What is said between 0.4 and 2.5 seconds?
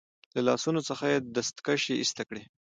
لاسونو څخه يې دستکشې ایسته کړې.